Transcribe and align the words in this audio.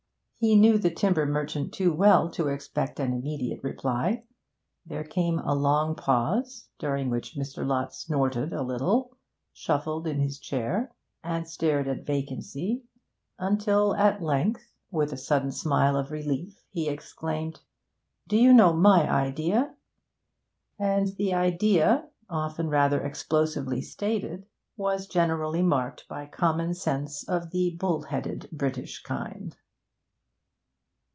He 0.43 0.55
knew 0.55 0.79
the 0.79 0.89
timber 0.89 1.27
merchant 1.27 1.71
too 1.71 1.93
well 1.93 2.27
to 2.31 2.47
expect 2.47 2.99
an 2.99 3.13
immediate 3.13 3.63
reply. 3.63 4.23
There 4.83 5.03
came 5.03 5.37
a 5.37 5.53
long 5.53 5.93
pause, 5.93 6.67
during 6.79 7.11
which 7.11 7.35
Mr. 7.35 7.63
Lott 7.63 7.93
snorted 7.93 8.51
a 8.51 8.63
little, 8.63 9.15
shuffled 9.53 10.07
in 10.07 10.19
his 10.19 10.39
chair, 10.39 10.95
and 11.23 11.47
stared 11.47 11.87
at 11.87 12.07
vacancy, 12.07 12.81
until 13.37 13.93
at 13.93 14.23
length, 14.23 14.73
with 14.89 15.13
a 15.13 15.15
sudden 15.17 15.51
smile 15.51 15.95
of 15.95 16.09
relief 16.09 16.63
he 16.71 16.89
exclaimed, 16.89 17.59
'Do 18.27 18.35
you 18.35 18.51
know 18.51 18.73
my 18.73 19.07
idea!' 19.13 19.75
And 20.79 21.09
the 21.17 21.35
idea, 21.35 22.09
often 22.31 22.67
rather 22.67 23.03
explosively 23.05 23.83
stated, 23.83 24.47
was 24.75 25.05
generally 25.05 25.61
marked 25.61 26.07
by 26.07 26.25
common 26.25 26.73
sense 26.73 27.29
of 27.29 27.51
the 27.51 27.77
bull 27.79 28.05
headed, 28.05 28.49
British 28.51 29.03
kind. 29.03 29.55